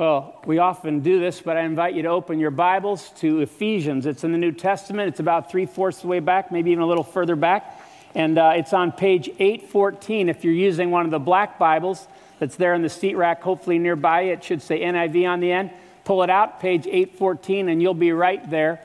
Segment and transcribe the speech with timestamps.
[0.00, 4.06] Well, we often do this, but I invite you to open your Bibles to Ephesians.
[4.06, 5.08] It's in the New Testament.
[5.08, 7.78] It's about three fourths of the way back, maybe even a little further back.
[8.14, 12.08] And uh, it's on page 814 if you're using one of the black Bibles
[12.38, 14.22] that's there in the seat rack, hopefully nearby.
[14.22, 15.70] It should say NIV on the end.
[16.04, 18.80] Pull it out, page 814, and you'll be right there.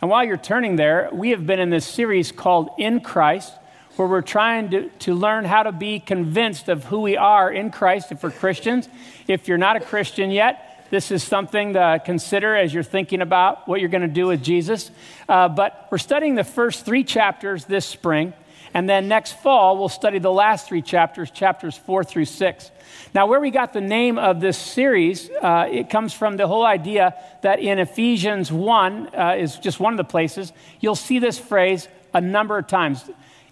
[0.00, 3.52] And while you're turning there, we have been in this series called In Christ
[3.98, 7.72] where we're trying to, to learn how to be convinced of who we are in
[7.72, 8.88] Christ if we're Christians.
[9.26, 13.66] If you're not a Christian yet, this is something to consider as you're thinking about
[13.66, 14.92] what you're going to do with Jesus.
[15.28, 18.34] Uh, but we're studying the first three chapters this spring.
[18.72, 22.70] And then next fall, we'll study the last three chapters, chapters four through six.
[23.14, 26.64] Now, where we got the name of this series, uh, it comes from the whole
[26.64, 31.36] idea that in Ephesians 1 uh, is just one of the places, you'll see this
[31.36, 33.04] phrase a number of times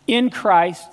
[0.07, 0.89] in Christ,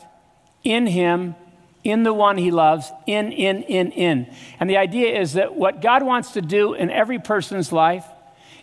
[0.63, 1.35] in Him,
[1.84, 4.34] in the one He loves, in, in, in, in.
[4.59, 8.05] And the idea is that what God wants to do in every person's life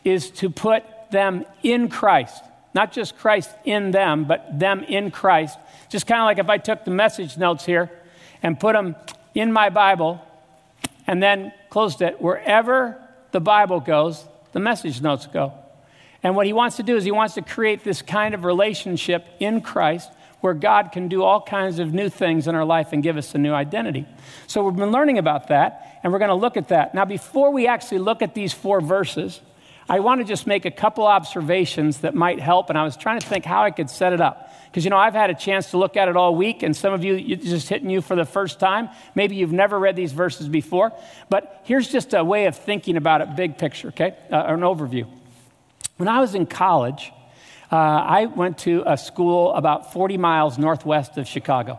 [0.04, 2.42] is to put them in Christ.
[2.72, 5.58] Not just Christ in them, but them in Christ.
[5.88, 7.90] Just kind of like if I took the message notes here
[8.42, 8.96] and put them
[9.34, 10.24] in my Bible
[11.06, 12.96] and then closed it, wherever
[13.32, 15.52] the Bible goes, the message notes go.
[16.22, 19.26] And what he wants to do is he wants to create this kind of relationship
[19.40, 20.10] in Christ
[20.40, 23.34] where God can do all kinds of new things in our life and give us
[23.34, 24.06] a new identity.
[24.46, 26.94] So we've been learning about that, and we're going to look at that.
[26.94, 29.40] Now, before we actually look at these four verses,
[29.88, 33.18] I want to just make a couple observations that might help, and I was trying
[33.18, 34.54] to think how I could set it up.
[34.66, 36.92] Because, you know, I've had a chance to look at it all week, and some
[36.92, 38.88] of you, it's just hitting you for the first time.
[39.16, 40.92] Maybe you've never read these verses before.
[41.28, 44.14] But here's just a way of thinking about it, big picture, okay?
[44.30, 45.08] Uh, an overview.
[45.96, 47.12] When I was in college,
[47.72, 51.78] uh, I went to a school about 40 miles northwest of Chicago.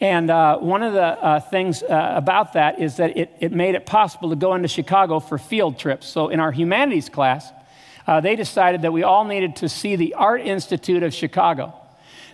[0.00, 3.74] And uh, one of the uh, things uh, about that is that it, it, made
[3.74, 6.06] it possible to go into Chicago for field trips.
[6.06, 7.50] So, in our humanities class,
[8.06, 11.74] uh, they decided that we all needed to see the Art Institute of Chicago.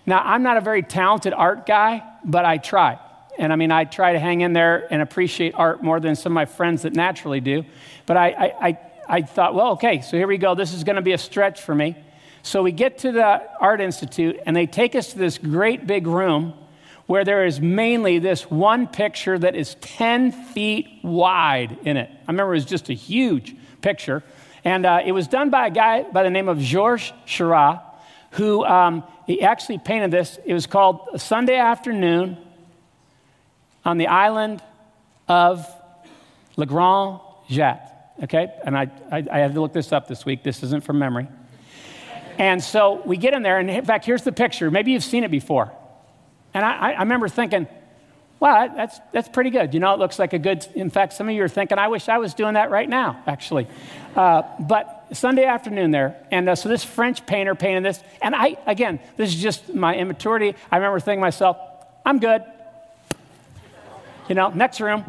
[0.06, 2.98] Now, I'm not a very talented art guy, but I try.
[3.38, 6.32] And I mean, I try to hang in there and appreciate art more than some
[6.32, 7.64] of my friends that naturally do.
[8.06, 8.78] But I, I, I,
[9.08, 10.54] I thought, well, okay, so here we go.
[10.54, 11.96] This is going to be a stretch for me.
[12.42, 16.06] So we get to the Art Institute, and they take us to this great big
[16.06, 16.54] room
[17.06, 22.08] where there is mainly this one picture that is 10 feet wide in it.
[22.08, 24.22] I remember it was just a huge picture.
[24.64, 27.82] And uh, it was done by a guy by the name of Georges Seurat,
[28.32, 30.38] who um, he actually painted this.
[30.44, 32.36] It was called Sunday Afternoon
[33.84, 34.62] on the island
[35.26, 35.66] of
[36.56, 37.18] Le Grand
[37.48, 37.90] Jatte.
[38.22, 38.52] Okay?
[38.64, 40.44] And I, I, I had to look this up this week.
[40.44, 41.26] This isn't from memory.
[42.40, 44.70] And so we get in there, and in fact, here's the picture.
[44.70, 45.70] Maybe you've seen it before.
[46.54, 47.68] And I, I remember thinking,
[48.40, 49.74] wow, that's, that's pretty good.
[49.74, 51.88] You know, it looks like a good, in fact, some of you are thinking, I
[51.88, 53.68] wish I was doing that right now, actually.
[54.16, 58.56] Uh, but Sunday afternoon there, and uh, so this French painter painted this, and I,
[58.66, 60.54] again, this is just my immaturity.
[60.72, 61.58] I remember thinking to myself,
[62.06, 62.42] I'm good.
[64.30, 65.04] You know, next room.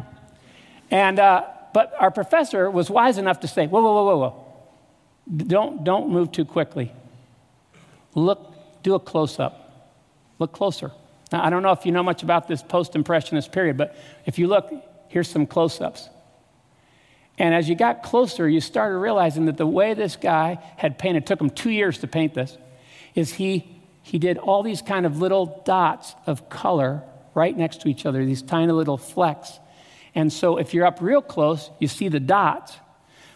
[0.90, 5.44] And, uh, but our professor was wise enough to say, whoa, whoa, whoa, whoa, whoa.
[5.46, 6.92] Don't, don't move too quickly.
[8.14, 9.58] Look, do a close up.
[10.38, 10.90] Look closer.
[11.30, 13.96] Now, I don't know if you know much about this post impressionist period, but
[14.26, 14.70] if you look,
[15.08, 16.08] here's some close ups.
[17.38, 21.26] And as you got closer, you started realizing that the way this guy had painted,
[21.26, 22.58] took him two years to paint this,
[23.14, 27.02] is he, he did all these kind of little dots of color
[27.34, 29.58] right next to each other, these tiny little flecks.
[30.14, 32.76] And so if you're up real close, you see the dots.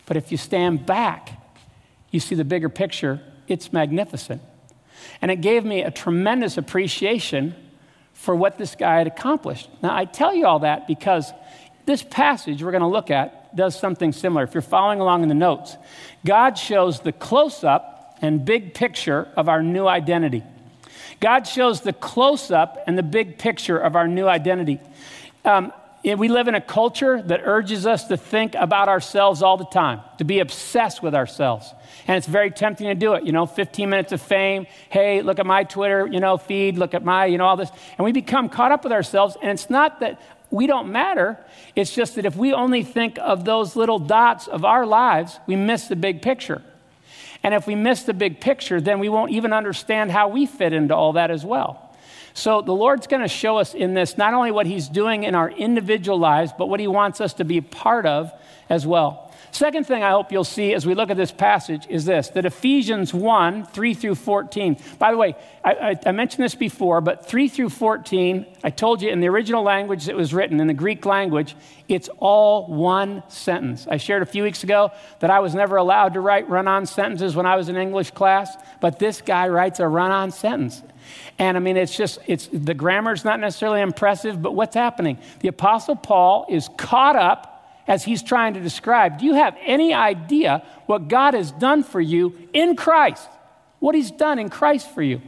[0.05, 1.31] But if you stand back,
[2.11, 3.21] you see the bigger picture.
[3.49, 4.43] It's magnificent.
[5.23, 7.55] And it gave me a tremendous appreciation
[8.13, 9.69] for what this guy had accomplished.
[9.83, 11.33] Now, I tell you all that because
[11.85, 14.45] this passage we're going to look at does something similar.
[14.45, 15.77] If you're following along in the notes,
[16.25, 20.43] God shows the close up and big picture of our new identity.
[21.21, 24.81] God shows the close up and the big picture of our new identity.
[25.45, 25.73] Um,
[26.15, 30.01] we live in a culture that urges us to think about ourselves all the time,
[30.19, 31.75] to be obsessed with ourselves.
[32.07, 33.25] And it's very tempting to do it.
[33.25, 34.67] You know, 15 minutes of fame.
[34.89, 36.79] Hey, look at my Twitter, you know, feed.
[36.79, 37.71] Look at my, you know, all this.
[37.99, 39.37] And we become caught up with ourselves.
[39.43, 40.21] And it's not that
[40.51, 41.39] we don't matter.
[41.75, 45.57] It's just that if we only think of those little dots of our lives, we
[45.57, 46.63] miss the big picture.
[47.43, 50.73] And if we miss the big picture, then we won't even understand how we fit
[50.73, 51.86] into all that as well.
[52.37, 55.35] So the Lord's going to show us in this not only what He's doing in
[55.35, 58.31] our individual lives, but what He wants us to be part of
[58.69, 59.26] as well.
[59.57, 62.45] Second thing I hope you'll see as we look at this passage is this that
[62.45, 64.77] Ephesians 1 3 through 14.
[64.99, 69.01] By the way, I, I, I, mentioned this before, but 3 through 14, I told
[69.01, 71.57] you in the original language that was written, in the Greek language,
[71.89, 73.87] it's all one sentence.
[73.89, 76.85] I shared a few weeks ago that I was never allowed to write run on
[76.85, 80.83] sentences when I was in English class, but this guy writes a run on sentence.
[81.39, 85.17] And I mean, it's just, it's, the grammar's not necessarily impressive, but what's happening?
[85.41, 87.55] The Apostle Paul is caught up
[87.87, 89.19] as he's trying to describe.
[89.19, 93.29] Do you have any idea what God has done for you in Christ?
[93.79, 95.21] What he's done in Christ for you?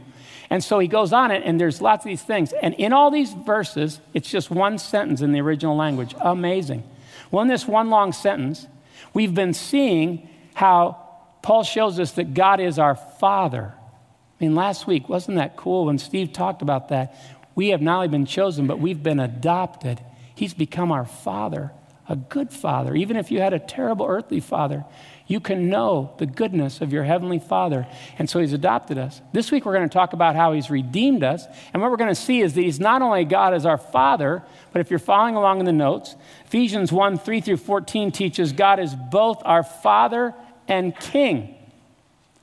[0.49, 2.53] And so he goes on it, and there's lots of these things.
[2.53, 6.15] And in all these verses, it's just one sentence in the original language.
[6.19, 6.83] Amazing.
[7.29, 8.65] Well, in this one long sentence,
[9.13, 10.97] we've been seeing how
[11.43, 13.73] Paul shows us that God is our Father.
[13.75, 17.15] I mean, last week, wasn't that cool when Steve talked about that?
[17.53, 20.01] We have not only been chosen, but we've been adopted.
[20.33, 21.71] He's become our Father,
[22.09, 22.95] a good Father.
[22.95, 24.83] Even if you had a terrible earthly Father,
[25.27, 27.87] you can know the goodness of your Heavenly Father.
[28.17, 29.21] And so He's adopted us.
[29.31, 31.45] This week, we're going to talk about how He's redeemed us.
[31.71, 34.43] And what we're going to see is that He's not only God as our Father,
[34.73, 36.15] but if you're following along in the notes,
[36.47, 40.33] Ephesians 1 3 through 14 teaches God is both our Father
[40.67, 41.55] and King.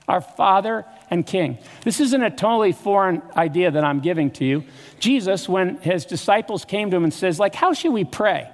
[0.06, 1.58] Our Father and king.
[1.82, 4.62] This isn't a totally foreign idea that I'm giving to you.
[5.00, 8.48] Jesus, when his disciples came to him and says, like, how should we pray?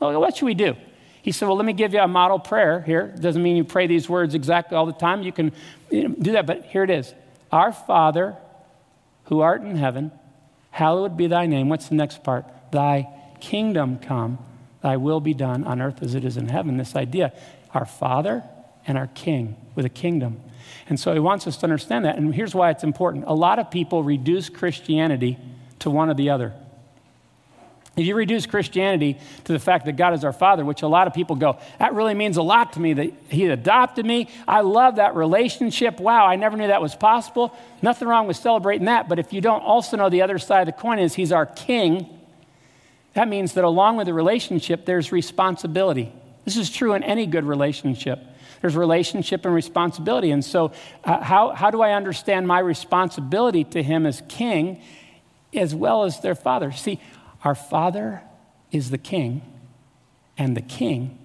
[0.00, 0.76] Well, what should we do?
[1.22, 3.14] He said, well, let me give you a model prayer here.
[3.20, 5.22] Doesn't mean you pray these words exactly all the time.
[5.22, 5.52] You can
[5.90, 7.12] you know, do that, but here it is.
[7.50, 8.36] Our Father,
[9.24, 10.12] who art in heaven,
[10.70, 11.68] hallowed be thy name.
[11.68, 12.46] What's the next part?
[12.72, 13.08] Thy
[13.40, 14.38] kingdom come,
[14.82, 16.76] thy will be done on earth as it is in heaven.
[16.76, 17.32] This idea,
[17.74, 18.44] our Father
[18.86, 20.40] and our King with a kingdom.
[20.88, 22.16] And so he wants us to understand that.
[22.16, 25.38] And here's why it's important a lot of people reduce Christianity
[25.80, 26.54] to one or the other.
[27.98, 31.08] If you reduce Christianity to the fact that God is our Father, which a lot
[31.08, 34.28] of people go, that really means a lot to me that He adopted me.
[34.46, 35.98] I love that relationship.
[35.98, 37.52] Wow, I never knew that was possible.
[37.82, 39.08] Nothing wrong with celebrating that.
[39.08, 41.44] But if you don't also know the other side of the coin is He's our
[41.44, 42.08] King,
[43.14, 46.12] that means that along with the relationship, there's responsibility.
[46.44, 48.20] This is true in any good relationship.
[48.60, 50.30] There's relationship and responsibility.
[50.30, 50.70] And so,
[51.02, 54.82] uh, how, how do I understand my responsibility to him as king
[55.52, 56.70] as well as their father?
[56.70, 57.00] See,
[57.44, 58.22] our father
[58.70, 59.42] is the king,
[60.36, 61.18] and the king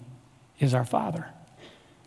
[0.60, 1.33] is our father.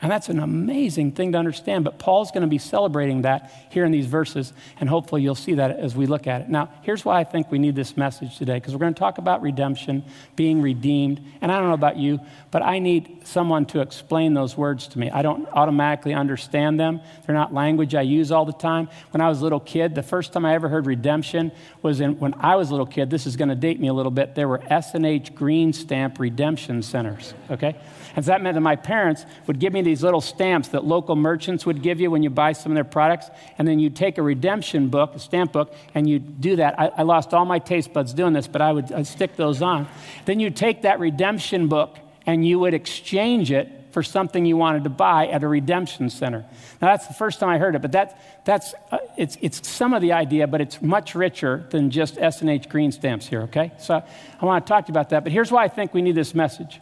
[0.02, 1.84] And that's an amazing thing to understand.
[1.84, 5.54] But Paul's going to be celebrating that here in these verses, and hopefully you'll see
[5.54, 6.50] that as we look at it.
[6.50, 9.16] Now, here's why I think we need this message today, because we're going to talk
[9.16, 10.04] about redemption,
[10.36, 11.24] being redeemed.
[11.40, 12.20] And I don't know about you,
[12.50, 15.10] but I need someone to explain those words to me.
[15.10, 18.90] I don't automatically understand them, they're not language I use all the time.
[19.12, 22.18] When I was a little kid, the first time I ever heard redemption was in,
[22.18, 23.08] when I was a little kid.
[23.08, 24.34] This is going to date me a little bit.
[24.34, 27.76] There were S&H Green Stamp redemption centers, okay?
[28.16, 31.14] And so that meant that my parents would give me these little stamps that local
[31.14, 33.30] merchants would give you when you buy some of their products.
[33.58, 36.80] And then you'd take a redemption book, a stamp book, and you'd do that.
[36.80, 39.60] I, I lost all my taste buds doing this, but I would I'd stick those
[39.60, 39.86] on.
[40.24, 44.84] Then you'd take that redemption book and you would exchange it for something you wanted
[44.84, 46.44] to buy at a redemption center.
[46.82, 49.94] Now, that's the first time I heard it, but that, that's, uh, it's, it's some
[49.94, 53.72] of the idea, but it's much richer than just S&H green stamps here, okay?
[53.78, 54.02] So
[54.40, 55.22] I want to talk to you about that.
[55.22, 56.80] But here's why I think we need this message.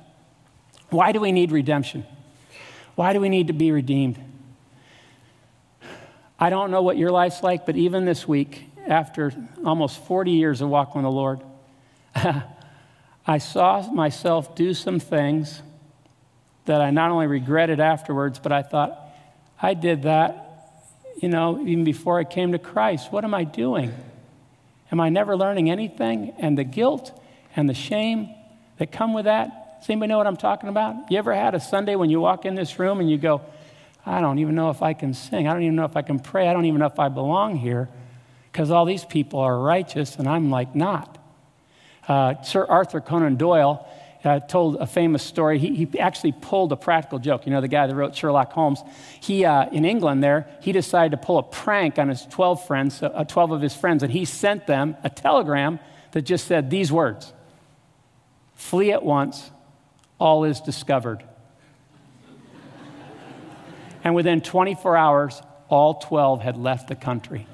[0.90, 2.06] Why do we need redemption?
[2.94, 4.18] Why do we need to be redeemed?
[6.38, 9.32] I don't know what your life's like, but even this week, after
[9.64, 11.40] almost 40 years of walking with the Lord,
[13.26, 15.62] I saw myself do some things
[16.66, 18.98] that I not only regretted afterwards, but I thought,
[19.60, 23.12] I did that, you know, even before I came to Christ.
[23.12, 23.94] What am I doing?
[24.92, 26.34] Am I never learning anything?
[26.38, 27.18] And the guilt
[27.56, 28.34] and the shame
[28.78, 31.10] that come with that does anybody know what I'm talking about?
[31.10, 33.42] You ever had a Sunday when you walk in this room and you go,
[34.06, 35.46] I don't even know if I can sing.
[35.46, 36.48] I don't even know if I can pray.
[36.48, 37.90] I don't even know if I belong here
[38.50, 41.18] because all these people are righteous and I'm like not.
[42.08, 43.86] Uh, Sir Arthur Conan Doyle
[44.24, 45.58] uh, told a famous story.
[45.58, 47.44] He, he, actually pulled a practical joke.
[47.44, 48.80] You know, the guy that wrote Sherlock Holmes.
[49.20, 53.02] He, uh, in England there, he decided to pull a prank on his 12 friends,
[53.02, 55.78] uh, 12 of his friends, and he sent them a telegram
[56.12, 57.34] that just said these words
[58.54, 59.50] Flee at once
[60.18, 61.24] all is discovered.
[64.04, 67.46] and within 24 hours, all 12 had left the country.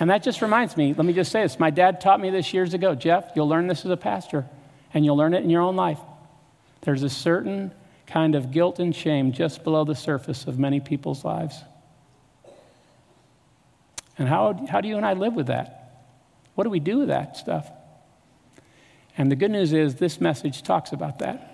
[0.00, 1.58] and that just reminds me, let me just say this.
[1.58, 2.94] My dad taught me this years ago.
[2.94, 4.46] Jeff, you'll learn this as a pastor,
[4.92, 5.98] and you'll learn it in your own life.
[6.82, 7.72] There's a certain
[8.06, 11.62] kind of guilt and shame just below the surface of many people's lives.
[14.18, 15.80] And how, how do you and I live with that?
[16.54, 17.68] What do we do with that stuff?
[19.16, 21.50] And the good news is, this message talks about that.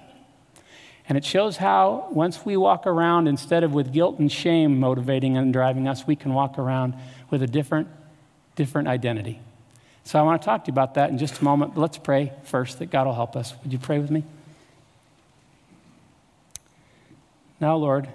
[1.09, 5.37] And it shows how, once we walk around, instead of with guilt and shame motivating
[5.37, 6.95] and driving us, we can walk around
[7.31, 7.88] with a different,
[8.55, 9.40] different identity.
[10.05, 11.75] So I want to talk to you about that in just a moment.
[11.75, 13.55] But let's pray first that God will help us.
[13.62, 14.25] Would you pray with me?
[17.61, 18.09] Now, Lord,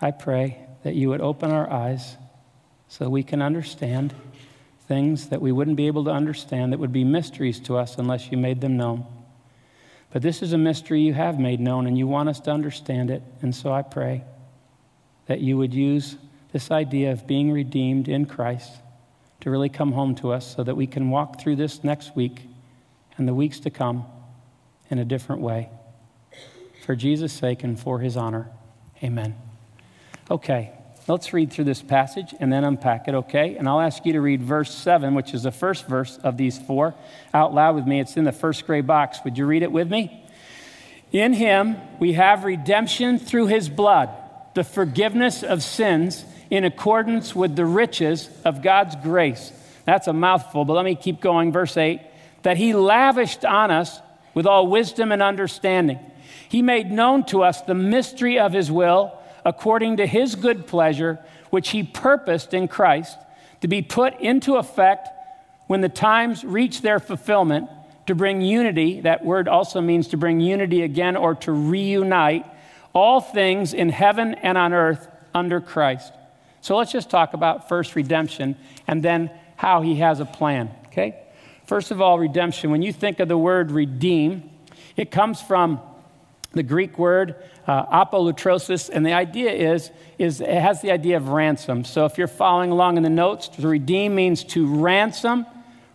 [0.00, 2.16] I pray that you would open our eyes
[2.88, 4.14] so we can understand
[4.88, 8.32] things that we wouldn't be able to understand that would be mysteries to us unless
[8.32, 9.06] you made them known.
[10.10, 13.10] But this is a mystery you have made known, and you want us to understand
[13.10, 13.22] it.
[13.42, 14.24] And so I pray
[15.26, 16.16] that you would use
[16.52, 18.72] this idea of being redeemed in Christ
[19.40, 22.48] to really come home to us so that we can walk through this next week
[23.18, 24.06] and the weeks to come
[24.90, 25.68] in a different way.
[26.86, 28.48] For Jesus' sake and for his honor.
[29.02, 29.36] Amen.
[30.30, 30.72] Okay,
[31.08, 33.56] let's read through this passage and then unpack it, okay?
[33.56, 36.58] And I'll ask you to read verse 7, which is the first verse of these
[36.58, 36.94] four,
[37.32, 38.00] out loud with me.
[38.00, 39.20] It's in the first gray box.
[39.24, 40.24] Would you read it with me?
[41.10, 44.10] In him we have redemption through his blood,
[44.54, 49.52] the forgiveness of sins in accordance with the riches of God's grace.
[49.84, 51.52] That's a mouthful, but let me keep going.
[51.52, 52.02] Verse 8
[52.42, 54.00] that he lavished on us
[54.34, 55.98] with all wisdom and understanding.
[56.48, 61.18] He made known to us the mystery of his will according to his good pleasure,
[61.50, 63.16] which he purposed in Christ
[63.60, 65.08] to be put into effect
[65.66, 67.68] when the times reach their fulfillment
[68.06, 69.00] to bring unity.
[69.00, 72.46] That word also means to bring unity again or to reunite
[72.92, 76.12] all things in heaven and on earth under Christ.
[76.60, 81.16] So let's just talk about first redemption and then how he has a plan, okay?
[81.66, 82.70] First of all, redemption.
[82.70, 84.50] When you think of the word redeem,
[84.96, 85.80] it comes from
[86.52, 87.36] the Greek word
[87.66, 91.84] uh, apolutrosis, and the idea is, is it has the idea of ransom.
[91.84, 95.46] So if you're following along in the notes, to redeem means to ransom,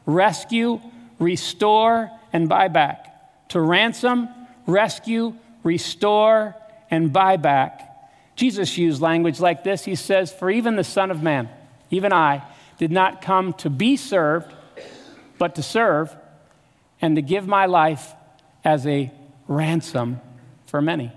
[0.05, 0.79] rescue,
[1.17, 3.49] restore, and buy back.
[3.49, 4.29] To ransom,
[4.67, 6.55] rescue, restore,
[6.91, 7.89] and buy back.
[8.35, 9.85] Jesus used language like this.
[9.85, 11.49] He says, For even the Son of Man,
[11.89, 12.43] even I,
[12.77, 14.53] did not come to be served,
[15.37, 16.15] but to serve
[17.01, 18.13] and to give my life
[18.63, 19.11] as a
[19.47, 20.21] ransom
[20.73, 21.11] for many.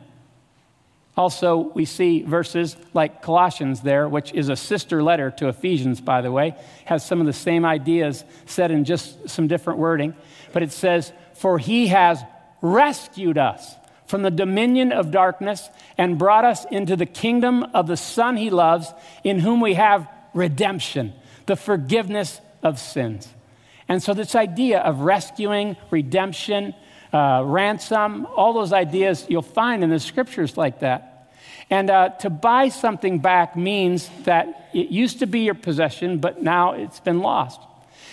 [1.17, 6.21] Also, we see verses like Colossians there, which is a sister letter to Ephesians, by
[6.21, 10.15] the way, has some of the same ideas said in just some different wording.
[10.53, 12.23] But it says, For he has
[12.61, 17.97] rescued us from the dominion of darkness and brought us into the kingdom of the
[17.97, 18.93] Son he loves,
[19.25, 21.15] in whom we have redemption,
[21.47, 23.27] the forgiveness of sins.
[23.89, 26.75] And so, this idea of rescuing, redemption,
[27.13, 31.31] uh, ransom, all those ideas you'll find in the scriptures like that.
[31.71, 36.43] And uh, to buy something back means that it used to be your possession, but
[36.43, 37.61] now it's been lost.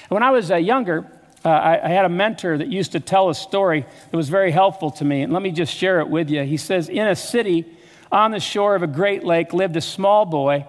[0.10, 1.06] when I was uh, younger,
[1.46, 4.50] uh, I, I, had a mentor that used to tell a story that was very
[4.50, 5.22] helpful to me.
[5.22, 6.44] And let me just share it with you.
[6.44, 7.66] He says, In a city
[8.12, 10.66] on the shore of a great lake lived a small boy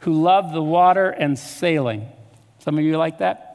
[0.00, 2.08] who loved the water and sailing.
[2.58, 3.47] Some of you like that?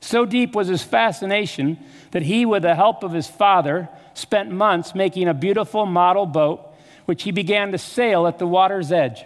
[0.00, 1.78] So deep was his fascination
[2.12, 6.60] that he, with the help of his father, spent months making a beautiful model boat,
[7.06, 9.24] which he began to sail at the water's edge.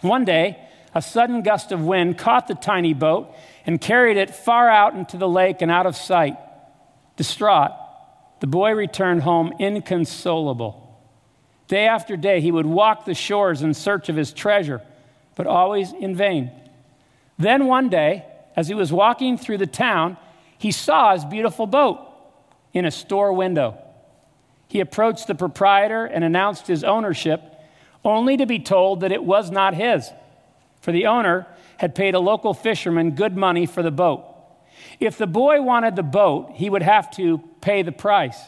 [0.00, 0.58] One day,
[0.94, 5.16] a sudden gust of wind caught the tiny boat and carried it far out into
[5.16, 6.36] the lake and out of sight.
[7.16, 7.72] Distraught,
[8.40, 10.78] the boy returned home inconsolable.
[11.68, 14.82] Day after day, he would walk the shores in search of his treasure,
[15.36, 16.50] but always in vain.
[17.38, 18.26] Then one day,
[18.56, 20.16] as he was walking through the town,
[20.58, 22.00] he saw his beautiful boat
[22.72, 23.78] in a store window.
[24.68, 27.42] He approached the proprietor and announced his ownership,
[28.04, 30.10] only to be told that it was not his,
[30.80, 34.24] for the owner had paid a local fisherman good money for the boat.
[35.00, 38.38] If the boy wanted the boat, he would have to pay the price.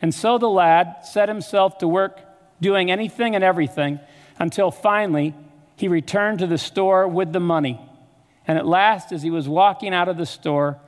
[0.00, 2.20] And so the lad set himself to work
[2.60, 4.00] doing anything and everything
[4.38, 5.34] until finally
[5.76, 7.80] he returned to the store with the money.
[8.46, 10.78] And at last, as he was walking out of the store,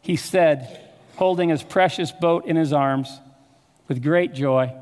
[0.00, 0.80] he said,
[1.16, 3.20] holding his precious boat in his arms,
[3.88, 4.72] with great joy,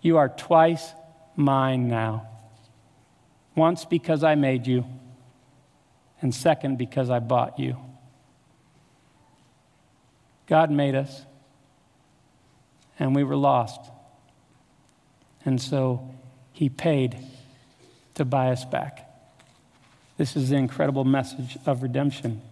[0.00, 0.92] You are twice
[1.36, 2.26] mine now.
[3.54, 4.84] Once because I made you
[6.22, 7.76] and second, because I bought you.
[10.46, 11.24] God made us,
[12.98, 13.80] and we were lost.
[15.44, 16.14] And so
[16.52, 17.16] he paid
[18.14, 19.11] to buy us back.
[20.22, 22.42] This is the incredible message of redemption.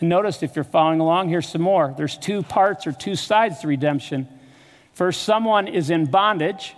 [0.00, 1.94] And notice if you're following along, here's some more.
[1.96, 4.26] There's two parts or two sides to redemption.
[4.92, 6.74] First, someone is in bondage,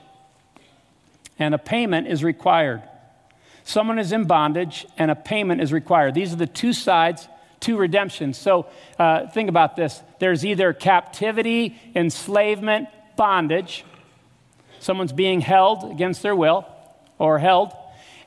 [1.39, 2.83] and a payment is required.
[3.65, 6.13] Someone is in bondage and a payment is required.
[6.13, 7.27] These are the two sides
[7.61, 8.35] to redemption.
[8.35, 8.67] So
[8.99, 13.87] uh, think about this there's either captivity, enslavement, bondage.
[14.79, 16.67] Someone's being held against their will
[17.19, 17.73] or held.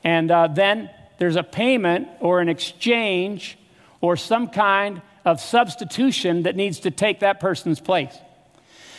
[0.02, 3.58] And uh, then there's a payment or an exchange
[4.00, 8.16] or some kind of substitution that needs to take that person's place.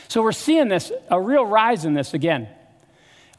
[0.08, 2.48] So we're seeing this, a real rise in this again.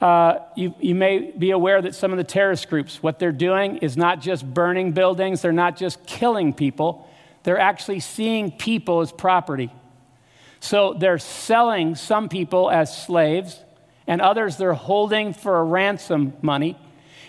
[0.01, 3.79] Uh, you, you may be aware that some of the terrorist groups, what they're doing
[3.79, 7.09] is not just burning buildings, they're not just killing people,
[7.43, 9.73] they're actually seeing people as property.
[10.61, 13.61] So they're selling some people as slaves,
[14.07, 16.79] and others they're holding for a ransom money.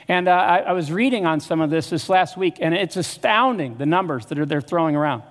[0.09, 2.97] And uh, I, I, was reading on some of this this last week, and it's
[2.97, 5.21] astounding the numbers that are, they're throwing around.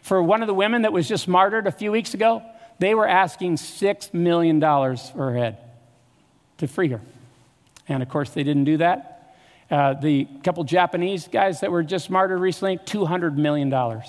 [0.00, 2.40] For one of the women that was just martyred a few weeks ago,
[2.78, 5.58] they were asking $6 million for her head
[6.58, 7.00] to free her.
[7.88, 9.34] And of course, they didn't do that.
[9.68, 13.70] Uh, the couple Japanese guys that were just martyred recently, $200 million.
[13.70, 14.02] We're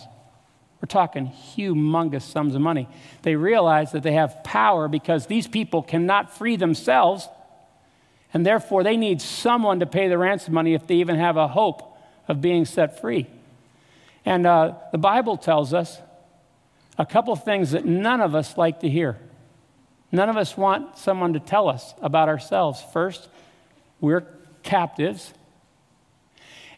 [0.88, 2.88] talking humongous sums of money.
[3.24, 7.28] They realize that they have power because these people cannot free themselves,
[8.34, 11.48] and therefore they need someone to pay the ransom money if they even have a
[11.48, 11.98] hope
[12.28, 13.28] of being set free.
[14.26, 16.00] And uh, the Bible tells us
[16.98, 19.18] a couple things that none of us like to hear.
[20.12, 22.84] None of us want someone to tell us about ourselves.
[22.94, 23.30] First,
[24.00, 24.26] we're
[24.62, 25.34] captives,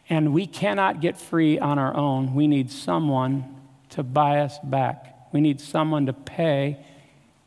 [0.08, 2.34] and we cannot get free on our own.
[2.34, 3.56] We need someone
[3.90, 5.28] to buy us back.
[5.32, 6.84] We need someone to pay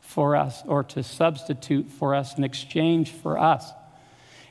[0.00, 3.72] for us or to substitute for us in exchange for us.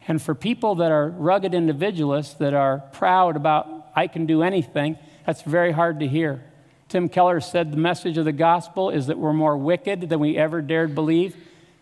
[0.10, 4.98] And for people that are rugged individualists that are proud about, I can do anything,
[5.24, 6.44] that's very hard to hear.
[6.90, 10.36] Tim Keller said the message of the gospel is that we're more wicked than we
[10.36, 11.38] ever dared believe,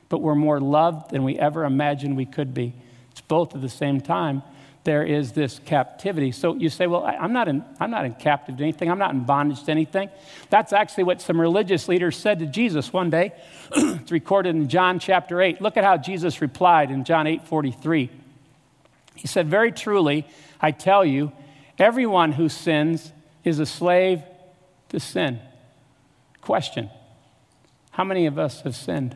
[0.10, 2.76] but we're more loved than we ever imagined we could be.
[3.12, 4.44] It's both at the same time.
[4.84, 6.32] There is this captivity.
[6.32, 8.90] So you say, well, I'm not, in, I'm not in captive to anything.
[8.90, 10.10] I'm not in bondage to anything.
[10.50, 13.34] That's actually what some religious leaders said to Jesus one day.
[13.76, 15.62] it's recorded in John chapter 8.
[15.62, 18.10] Look at how Jesus replied in John 8 43.
[19.16, 20.26] He said, Very truly,
[20.62, 21.32] I tell you,
[21.78, 23.12] everyone who sins
[23.44, 24.24] is a slave
[24.90, 25.40] to sin.
[26.42, 26.90] Question
[27.92, 29.16] How many of us have sinned?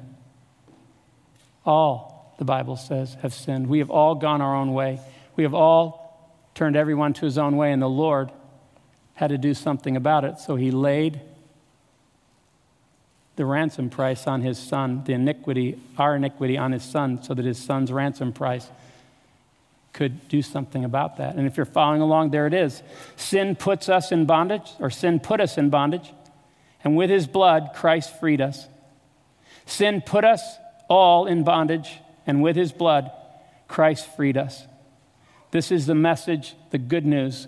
[1.65, 3.67] All, the Bible says, have sinned.
[3.67, 4.99] We have all gone our own way.
[5.35, 6.01] We have all
[6.53, 8.31] turned everyone to his own way, and the Lord
[9.13, 10.39] had to do something about it.
[10.39, 11.21] So he laid
[13.35, 17.45] the ransom price on his son, the iniquity, our iniquity on his son, so that
[17.45, 18.69] his son's ransom price
[19.93, 21.35] could do something about that.
[21.35, 22.81] And if you're following along, there it is.
[23.15, 26.13] Sin puts us in bondage, or sin put us in bondage,
[26.83, 28.67] and with his blood, Christ freed us.
[29.65, 30.57] Sin put us
[30.89, 33.11] all in bondage, and with his blood,
[33.67, 34.65] Christ freed us.
[35.51, 37.47] This is the message, the good news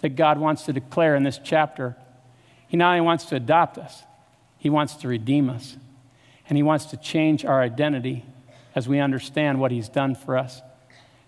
[0.00, 1.96] that God wants to declare in this chapter.
[2.68, 4.02] He not only wants to adopt us,
[4.58, 5.76] he wants to redeem us,
[6.48, 8.24] and he wants to change our identity
[8.74, 10.60] as we understand what he's done for us.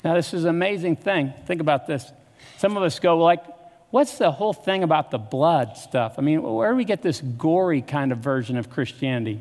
[0.03, 1.33] Now, this is an amazing thing.
[1.47, 2.13] Think about this.
[2.59, 3.45] Some of us go, like,
[3.91, 6.15] what's the whole thing about the blood stuff?
[6.19, 9.41] I mean, where do we get this gory kind of version of Christianity?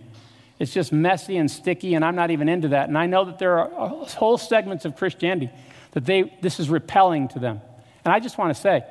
[0.59, 2.87] It's just messy and sticky, and I'm not even into that.
[2.87, 5.49] And I know that there are whole segments of Christianity
[5.95, 7.61] that they, this is repelling to them.
[8.03, 8.83] And I just want to say,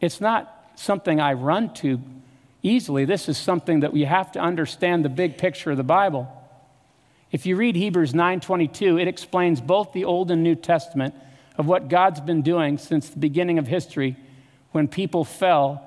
[0.00, 2.00] it's not something I run to
[2.62, 3.04] easily.
[3.04, 6.28] This is something that we have to understand the big picture of the Bible.
[7.32, 11.14] If you read Hebrews 9:22, it explains both the Old and New Testament
[11.58, 14.16] of what God's been doing since the beginning of history
[14.70, 15.82] when people fell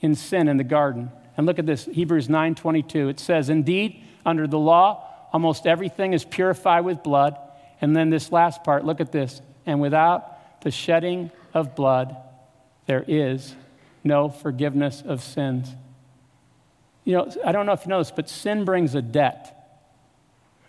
[0.00, 1.10] in sin in the garden.
[1.36, 3.10] And look at this, Hebrews 9:22.
[3.10, 7.36] It says, "Indeed, under the law, almost everything is purified with blood."
[7.82, 9.42] And then this last part, look at this.
[9.66, 12.16] "And without the shedding of blood,
[12.86, 13.54] there is
[14.02, 15.74] no forgiveness of sins."
[17.04, 19.56] You know, I don't know if you know this, but sin brings a debt.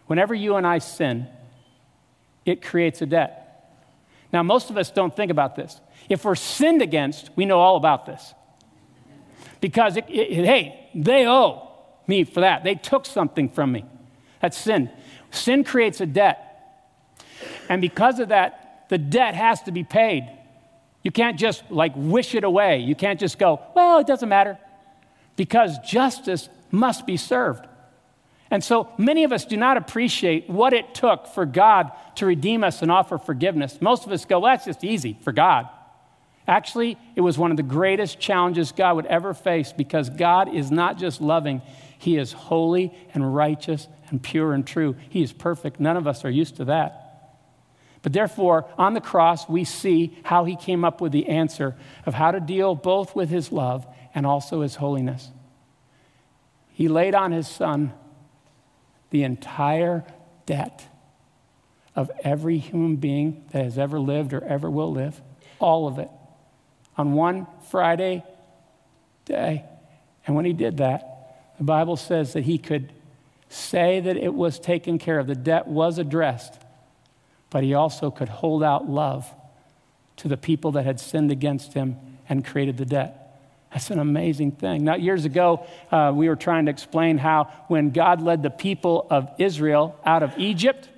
[0.08, 1.28] Whenever you and I sin,
[2.46, 3.38] it creates a debt.
[4.34, 5.80] Now, most of us don't think about this.
[6.10, 8.34] If we're sinned against, we know all about this.
[9.60, 11.68] Because, it, it, hey, they owe
[12.08, 12.64] me for that.
[12.64, 13.86] They took something from me.
[14.42, 14.90] That's sin.
[15.30, 16.48] Sin creates a debt.
[17.70, 18.61] And because of that,
[18.92, 20.30] the debt has to be paid.
[21.02, 22.80] You can't just like wish it away.
[22.80, 24.58] You can't just go, well, it doesn't matter.
[25.38, 27.66] Because justice must be served.
[28.52, 32.66] And so many of us do not appreciate what it took for God to redeem
[32.66, 33.82] us and offer forgiveness.
[33.82, 35.70] Most of us go, well, that's just easy for God.
[36.46, 40.70] Actually, it was one of the greatest challenges God would ever face because God is
[40.70, 41.62] not just loving,
[41.98, 44.98] He is holy and righteous and pure and true.
[45.08, 45.80] He is perfect.
[45.80, 47.01] None of us are used to that.
[48.02, 52.14] But therefore, on the cross, we see how He came up with the answer of
[52.14, 53.86] how to deal both with His love
[54.16, 55.30] and also His holiness.
[56.72, 57.94] He laid on His Son
[59.12, 60.04] the entire
[60.46, 60.88] debt
[61.96, 65.22] of every human being that has ever lived or ever will live,
[65.60, 66.10] all of it,
[66.98, 68.24] on one Friday
[69.26, 69.66] day.
[70.26, 72.94] And when he did that, the Bible says that he could
[73.50, 76.60] say that it was taken care of, the debt was addressed,
[77.52, 79.32] but he also could hold out love
[80.18, 83.22] to the people that had sinned against him and created the debt.
[83.72, 84.84] That's an amazing thing.
[84.84, 89.08] Now, years ago, uh, we were trying to explain how when God led the people
[89.10, 90.90] of Israel out of Egypt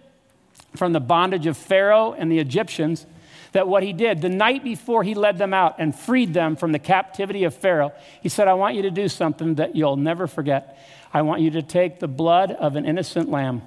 [0.75, 3.05] from the bondage of Pharaoh and the Egyptians,
[3.51, 6.71] that what he did the night before he led them out and freed them from
[6.71, 10.25] the captivity of Pharaoh, he said, I want you to do something that you'll never
[10.25, 10.79] forget.
[11.13, 13.61] I want you to take the blood of an innocent lamb,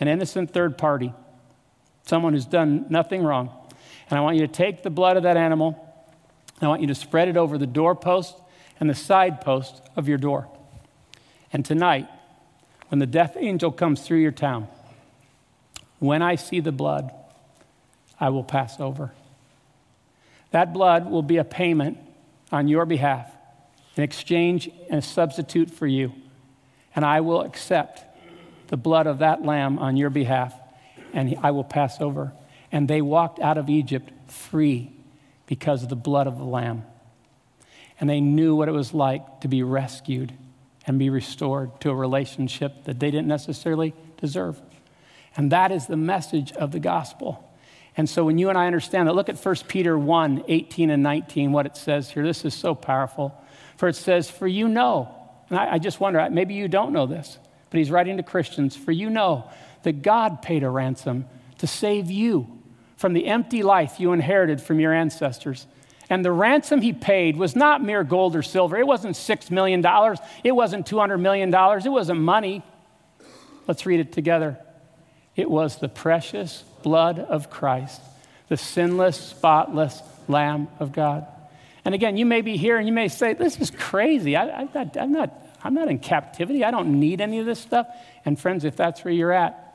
[0.00, 1.14] an innocent third party,
[2.08, 3.50] someone who's done nothing wrong.
[4.10, 5.84] And I want you to take the blood of that animal
[6.60, 8.36] I want you to spread it over the doorpost
[8.80, 10.48] and the side post of your door.
[11.52, 12.08] And tonight,
[12.88, 14.68] when the death angel comes through your town,
[15.98, 17.12] when I see the blood,
[18.18, 19.12] I will pass over.
[20.50, 21.98] That blood will be a payment
[22.50, 23.30] on your behalf,
[23.96, 26.12] an exchange and a substitute for you.
[26.96, 28.04] And I will accept
[28.68, 30.57] the blood of that lamb on your behalf,
[31.12, 32.32] and I will pass over.
[32.70, 34.92] And they walked out of Egypt free
[35.46, 36.84] because of the blood of the Lamb.
[38.00, 40.32] And they knew what it was like to be rescued
[40.86, 44.60] and be restored to a relationship that they didn't necessarily deserve.
[45.36, 47.44] And that is the message of the gospel.
[47.96, 51.02] And so when you and I understand that, look at 1 Peter 1 18 and
[51.02, 52.24] 19, what it says here.
[52.24, 53.34] This is so powerful.
[53.76, 55.14] For it says, For you know,
[55.48, 57.38] and I, I just wonder, maybe you don't know this,
[57.70, 59.50] but he's writing to Christians, For you know
[59.82, 61.26] that God paid a ransom
[61.58, 62.46] to save you
[62.96, 65.66] from the empty life you inherited from your ancestors.
[66.10, 68.76] And the ransom he paid was not mere gold or silver.
[68.76, 69.84] It wasn't $6 million.
[70.42, 71.54] It wasn't $200 million.
[71.54, 72.62] It wasn't money.
[73.66, 74.58] Let's read it together.
[75.36, 78.00] It was the precious blood of Christ,
[78.48, 81.26] the sinless, spotless Lamb of God.
[81.84, 84.36] And again, you may be here and you may say, This is crazy.
[84.36, 86.64] I, am not, I'm, not, I'm not in captivity.
[86.64, 87.86] I don't need any of this stuff.
[88.24, 89.67] And friends, if that's where you're at,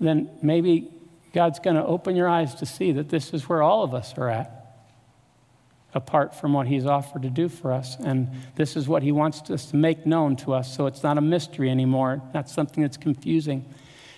[0.00, 0.90] then maybe
[1.32, 4.16] God's going to open your eyes to see that this is where all of us
[4.16, 4.54] are at,
[5.94, 7.96] apart from what He's offered to do for us.
[7.98, 11.18] And this is what He wants us to make known to us so it's not
[11.18, 13.64] a mystery anymore, not something that's confusing.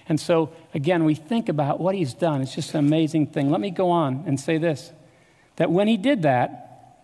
[0.08, 2.42] And so, again, we think about what He's done.
[2.42, 3.50] It's just an amazing thing.
[3.50, 4.92] Let me go on and say this
[5.56, 6.96] that when He did that,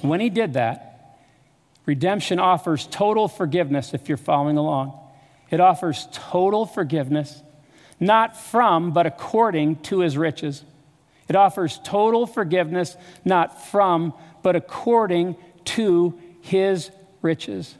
[0.00, 1.18] when He did that,
[1.86, 4.98] redemption offers total forgiveness if you're following along.
[5.50, 7.42] It offers total forgiveness
[8.04, 10.64] not from, but according to his riches.
[11.28, 14.12] It offers total forgiveness, not from,
[14.42, 16.90] but according to his
[17.22, 17.74] riches.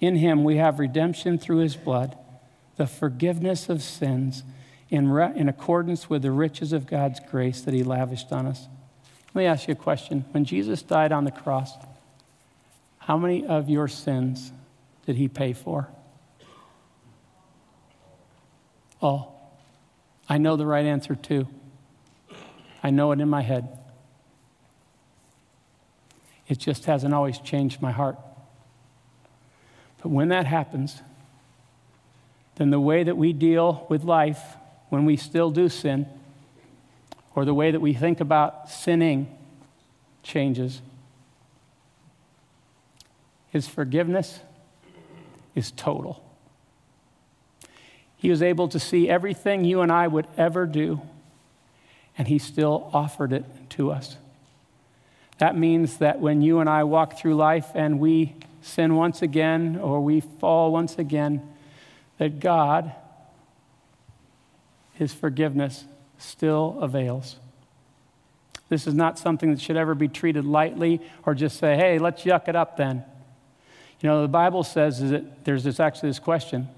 [0.00, 2.16] In him we have redemption through his blood,
[2.76, 4.44] the forgiveness of sins
[4.90, 8.68] in, re- in accordance with the riches of God's grace that he lavished on us.
[9.34, 10.24] Let me ask you a question.
[10.30, 11.72] When Jesus died on the cross,
[12.98, 14.52] how many of your sins
[15.06, 15.88] did he pay for?
[19.02, 19.32] Oh,
[20.28, 21.46] I know the right answer too.
[22.82, 23.78] I know it in my head.
[26.48, 28.16] It just hasn't always changed my heart.
[30.02, 31.02] But when that happens,
[32.56, 34.40] then the way that we deal with life
[34.88, 36.06] when we still do sin,
[37.34, 39.26] or the way that we think about sinning,
[40.22, 40.80] changes.
[43.48, 44.40] His forgiveness
[45.54, 46.25] is total.
[48.16, 51.02] He was able to see everything you and I would ever do,
[52.16, 54.16] and He still offered it to us.
[55.38, 59.78] That means that when you and I walk through life and we sin once again
[59.78, 61.42] or we fall once again,
[62.18, 62.92] that God,
[64.94, 65.84] His forgiveness,
[66.18, 67.36] still avails.
[68.68, 72.24] This is not something that should ever be treated lightly or just say, hey, let's
[72.24, 73.04] yuck it up then.
[74.00, 76.68] You know, the Bible says that there's this actually this question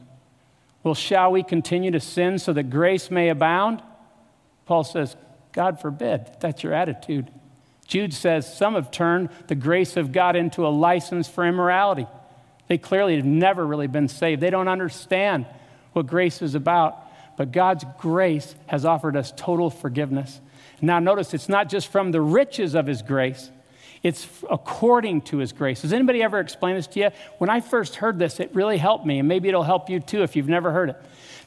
[0.88, 3.82] well, shall we continue to sin so that grace may abound?
[4.64, 5.18] Paul says,
[5.52, 6.26] God forbid.
[6.40, 7.30] That's your attitude.
[7.86, 12.06] Jude says, Some have turned the grace of God into a license for immorality.
[12.68, 14.40] They clearly have never really been saved.
[14.40, 15.44] They don't understand
[15.92, 16.96] what grace is about.
[17.36, 20.40] But God's grace has offered us total forgiveness.
[20.80, 23.50] Now, notice it's not just from the riches of His grace,
[24.02, 25.82] it's according to his grace.
[25.82, 27.10] Has anybody ever explained this to you?
[27.38, 30.22] When I first heard this, it really helped me, and maybe it'll help you too
[30.22, 30.96] if you've never heard it.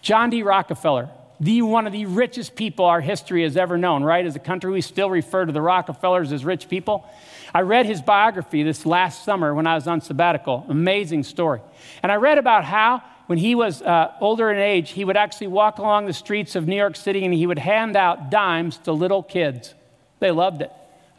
[0.02, 0.44] John D.
[0.44, 1.10] Rockefeller,
[1.40, 4.26] the one of the richest people our history has ever known, right?
[4.26, 7.06] As a country, we still refer to the Rockefellers as rich people.
[7.54, 10.66] I read his biography this last summer when I was on sabbatical.
[10.70, 11.62] Amazing story.
[12.04, 15.48] And I read about how when he was uh, older in age, he would actually
[15.48, 18.92] walk along the streets of New York City and he would hand out dimes to
[18.92, 19.74] little kids.
[20.20, 20.72] They loved it.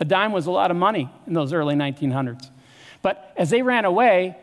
[0.02, 2.50] A dime was a lot of money in those early 1900s.
[3.02, 4.36] But as they ran away,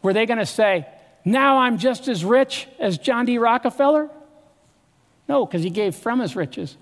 [0.00, 0.86] were they going to say,
[1.22, 3.36] Now I'm just as rich as John D.
[3.36, 4.08] Rockefeller?
[5.28, 6.78] No, because he gave from his riches.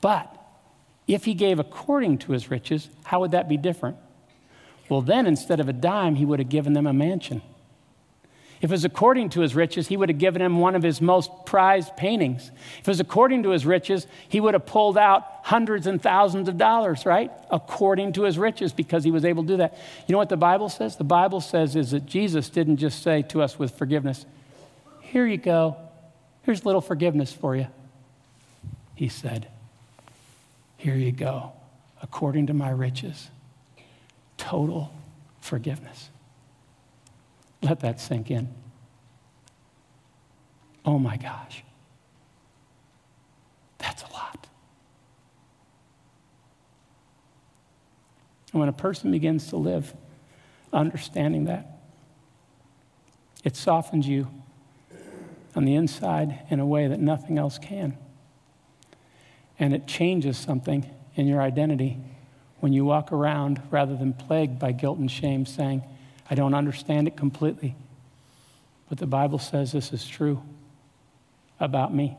[0.00, 0.34] But
[1.06, 3.98] if he gave according to his riches, how would that be different?
[4.88, 7.42] Well, then instead of a dime, he would have given them a mansion.
[8.62, 11.00] If it was according to his riches, he would have given him one of his
[11.00, 12.50] most prized paintings.
[12.80, 16.48] If it was according to his riches, he would have pulled out hundreds and thousands
[16.48, 17.30] of dollars, right?
[17.50, 19.78] According to his riches, because he was able to do that.
[20.06, 20.96] You know what the Bible says?
[20.96, 24.24] The Bible says is that Jesus didn't just say to us with forgiveness,
[25.00, 25.76] Here you go.
[26.42, 27.66] Here's a little forgiveness for you.
[28.94, 29.48] He said,
[30.78, 31.52] Here you go,
[32.00, 33.28] according to my riches.
[34.38, 34.90] Total
[35.40, 36.08] forgiveness.
[37.62, 38.52] Let that sink in.
[40.84, 41.64] Oh my gosh.
[43.78, 44.46] That's a lot.
[48.52, 49.94] And when a person begins to live
[50.72, 51.78] understanding that,
[53.44, 54.28] it softens you
[55.54, 57.96] on the inside in a way that nothing else can.
[59.58, 61.98] And it changes something in your identity
[62.60, 65.82] when you walk around rather than plagued by guilt and shame, saying,
[66.30, 67.76] I don't understand it completely.
[68.88, 70.42] But the Bible says this is true
[71.58, 72.16] about me.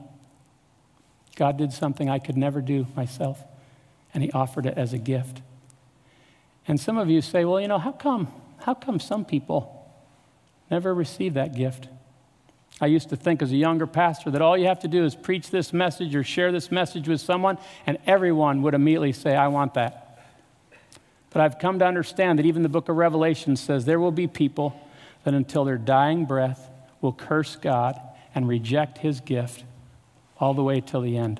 [1.36, 3.44] God did something I could never do myself,
[4.14, 5.42] and He offered it as a gift.
[6.68, 8.28] And some of you say, well, you know, how come,
[8.60, 9.90] how come some people
[10.70, 11.88] never receive that gift?
[12.80, 15.16] I used to think as a younger pastor that all you have to do is
[15.16, 19.48] preach this message or share this message with someone, and everyone would immediately say, I
[19.48, 20.07] want that.
[21.38, 24.26] But I've come to understand that even the book of Revelation says there will be
[24.26, 24.76] people
[25.24, 26.68] that until their dying breath
[27.00, 27.96] will curse God
[28.34, 29.64] and reject his gift
[30.40, 31.40] all the way till the end.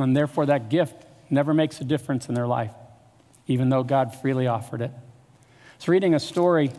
[0.00, 2.74] And therefore, that gift never makes a difference in their life,
[3.46, 4.90] even though God freely offered it.
[4.90, 6.72] I was reading a story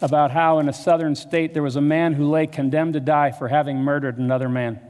[0.00, 3.30] about how in a southern state there was a man who lay condemned to die
[3.30, 4.80] for having murdered another man.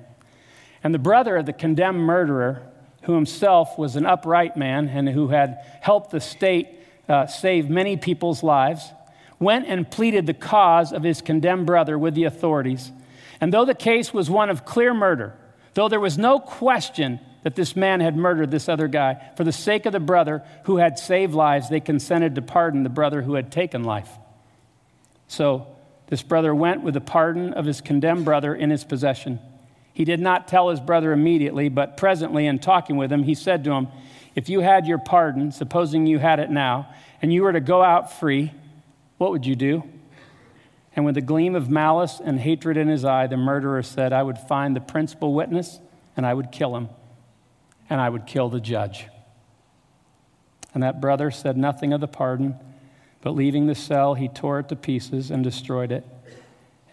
[0.84, 2.68] And the brother of the condemned murderer
[3.02, 6.68] who himself was an upright man and who had helped the state
[7.08, 8.92] uh, save many people's lives,
[9.38, 12.92] went and pleaded the cause of his condemned brother with the authorities.
[13.40, 15.34] And though the case was one of clear murder,
[15.74, 19.52] though there was no question that this man had murdered this other guy, for the
[19.52, 23.34] sake of the brother who had saved lives, they consented to pardon the brother who
[23.34, 24.10] had taken life.
[25.26, 25.66] So
[26.06, 29.40] this brother went with the pardon of his condemned brother in his possession.
[29.92, 33.64] He did not tell his brother immediately, but presently, in talking with him, he said
[33.64, 33.88] to him,
[34.34, 36.88] If you had your pardon, supposing you had it now,
[37.20, 38.52] and you were to go out free,
[39.18, 39.84] what would you do?
[40.96, 44.22] And with a gleam of malice and hatred in his eye, the murderer said, I
[44.22, 45.78] would find the principal witness,
[46.16, 46.88] and I would kill him,
[47.88, 49.06] and I would kill the judge.
[50.74, 52.56] And that brother said nothing of the pardon,
[53.20, 56.06] but leaving the cell, he tore it to pieces and destroyed it.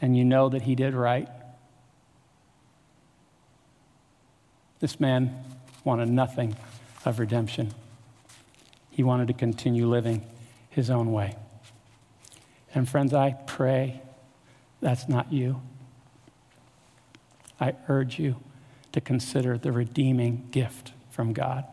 [0.01, 1.29] And you know that he did right
[4.79, 5.43] This man
[5.83, 6.55] wanted nothing
[7.05, 7.73] of redemption.
[8.91, 10.25] He wanted to continue living
[10.69, 11.35] his own way.
[12.73, 14.01] And friends, I pray
[14.81, 15.61] that's not you.
[17.59, 18.37] I urge you
[18.91, 21.65] to consider the redeeming gift from God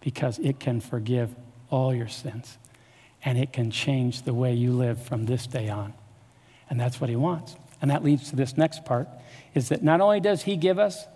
[0.00, 1.34] because it can forgive
[1.70, 2.58] all your sins
[3.24, 5.94] and it can change the way you live from this day on.
[6.68, 7.56] And that's what he wants.
[7.80, 9.08] And that leads to this next part
[9.54, 11.06] is that not only does he give us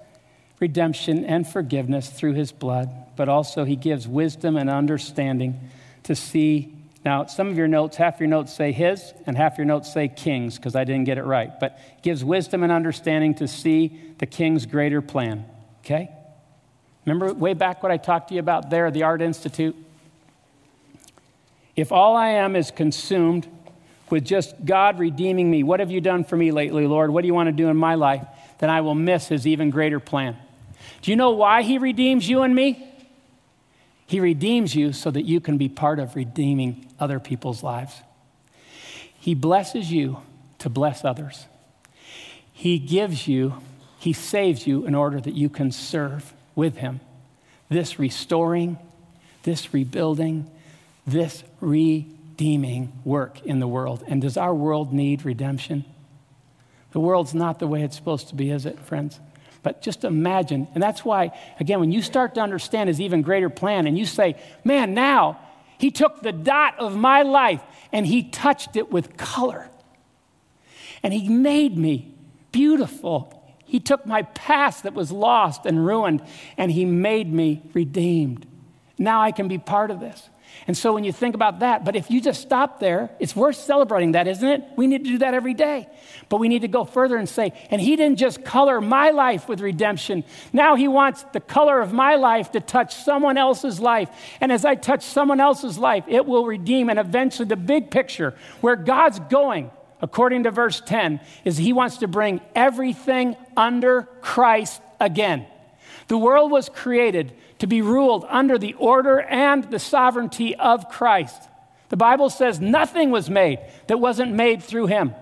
[0.61, 5.61] redemption and forgiveness through his blood, but also he gives wisdom and understanding
[6.05, 6.73] to see.
[7.05, 10.09] Now, some of your notes, half your notes say his, and half your notes say
[10.09, 11.59] kings, because I didn't get it right.
[11.61, 15.45] But gives wisdom and understanding to see the king's greater plan.
[15.85, 16.11] Okay?
[17.05, 19.77] Remember way back what I talked to you about there, the Art Institute?
[21.77, 23.47] If all I am is consumed
[24.11, 27.11] with just God redeeming me, what have you done for me lately, Lord?
[27.11, 28.27] What do you want to do in my life?
[28.59, 30.37] Then I will miss his even greater plan.
[31.03, 32.92] Do you know why he redeems you and me?
[34.07, 38.03] He redeems you so that you can be part of redeeming other people's lives.
[39.18, 40.18] He blesses you
[40.61, 41.46] to bless others.
[42.53, 43.55] He gives you,
[43.99, 47.01] He saves you in order that you can serve with Him.
[47.68, 48.79] This restoring,
[49.42, 50.49] this rebuilding,
[51.07, 54.05] this redeeming work in the world.
[54.07, 55.85] And does our world need redemption?
[56.92, 59.18] The world's not the way it's supposed to be, is it, friends?
[59.62, 63.51] But just imagine, and that's why, again, when you start to understand his even greater
[63.51, 65.40] plan and you say, man, now
[65.79, 69.69] he took the dot of my life and he touched it with color.
[71.03, 72.12] And He made me
[72.51, 73.33] beautiful.
[73.64, 76.23] He took my past that was lost and ruined,
[76.57, 78.47] and He made me redeemed.
[78.99, 80.29] Now I can be part of this.
[80.66, 83.57] And so when you think about that, but if you just stop there, it's worth
[83.57, 84.64] celebrating that, isn't it?
[84.77, 85.88] We need to do that every day.
[86.29, 89.49] But we need to go further and say, and he didn't just color my life
[89.49, 90.25] with redemption.
[90.53, 94.11] Now he wants the color of my life to touch someone else's life.
[94.40, 96.90] And as I touch someone else's life, it will redeem.
[96.90, 101.99] And eventually, the big picture where God's going, according to verse 10, is he wants
[101.99, 105.47] to bring everything under Christ again.
[106.09, 111.49] The world was created to be ruled under the order and the sovereignty of Christ.
[111.88, 115.14] The Bible says nothing was made that wasn't made through him,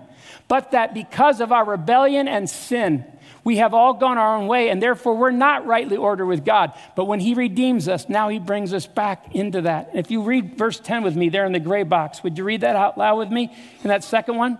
[0.47, 3.05] but that because of our rebellion and sin,
[3.45, 6.73] we have all gone our own way, and therefore we're not rightly ordered with God.
[6.95, 9.91] But when He redeems us, now He brings us back into that.
[9.93, 12.61] If you read verse 10 with me there in the gray box, would you read
[12.61, 14.57] that out loud with me in that second one?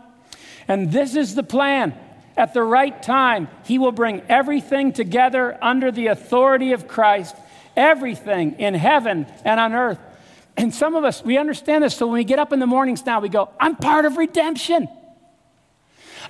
[0.68, 1.96] And this is the plan.
[2.38, 7.36] At the right time, He will bring everything together under the authority of Christ
[7.76, 10.00] everything in heaven and on earth.
[10.58, 11.95] And some of us, we understand this.
[11.95, 14.88] So when we get up in the mornings now, we go, I'm part of redemption.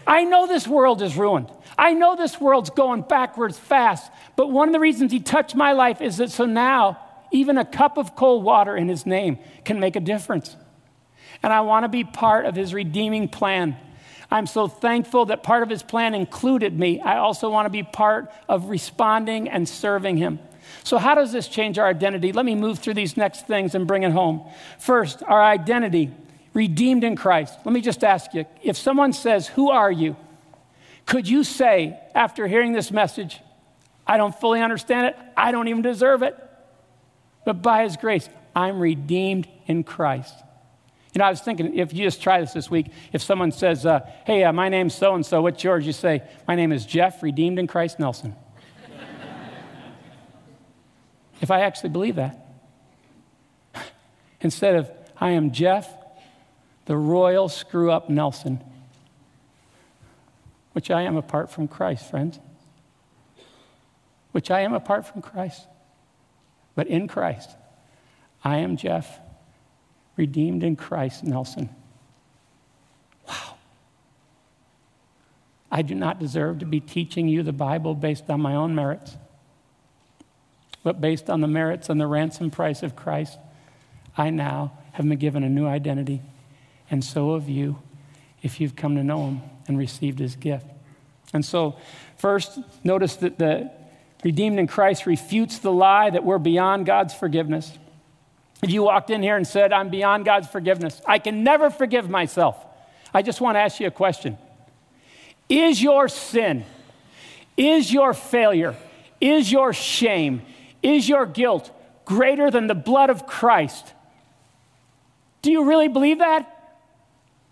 [0.07, 1.51] I know this world is ruined.
[1.77, 4.11] I know this world's going backwards fast.
[4.35, 6.99] But one of the reasons he touched my life is that so now,
[7.31, 10.55] even a cup of cold water in his name can make a difference.
[11.43, 13.77] And I want to be part of his redeeming plan.
[14.31, 16.99] I'm so thankful that part of his plan included me.
[16.99, 20.39] I also want to be part of responding and serving him.
[20.83, 22.31] So, how does this change our identity?
[22.31, 24.43] Let me move through these next things and bring it home.
[24.79, 26.11] First, our identity,
[26.53, 27.59] redeemed in Christ.
[27.65, 30.15] Let me just ask you if someone says, Who are you?
[31.05, 33.39] Could you say, after hearing this message,
[34.07, 36.35] I don't fully understand it, I don't even deserve it,
[37.45, 40.33] but by His grace, I'm redeemed in Christ?
[41.15, 43.86] You know, I was thinking if you just try this this week, if someone says,
[43.86, 45.88] uh, Hey, uh, my name's so and so, what's yours?
[45.88, 48.36] You say, My name is Jeff, redeemed in Christ Nelson
[51.41, 52.45] if I actually believe that.
[54.41, 55.89] Instead of, I am Jeff,
[56.84, 58.62] the royal screw up Nelson,
[60.73, 62.41] which I am apart from Christ, friends.
[64.34, 65.65] Which I am apart from Christ.
[66.75, 67.51] But in Christ,
[68.43, 69.21] I am Jeff,
[70.17, 71.69] redeemed in Christ, Nelson.
[73.28, 73.56] Wow.
[75.71, 79.15] I do not deserve to be teaching you the Bible based on my own merits
[80.86, 83.39] but based on the merits and the ransom price of Christ,
[84.15, 86.21] I now have been given a new identity.
[86.91, 87.80] And so have you
[88.43, 90.67] if you've come to know him and received his gift.
[91.34, 91.75] And so,
[92.17, 93.71] first, notice that the
[94.23, 97.75] redeemed in Christ refutes the lie that we're beyond God's forgiveness.
[98.65, 102.10] If you walked in here and said, I'm beyond God's forgiveness, I can never forgive
[102.10, 102.58] myself,
[103.13, 104.39] I just want to ask you a question.
[105.47, 106.65] Is your sin,
[107.56, 108.75] is your failure,
[109.21, 110.41] is your shame,
[110.82, 111.69] is your guilt
[112.06, 113.93] greater than the blood of Christ?
[115.43, 116.51] Do you really believe that?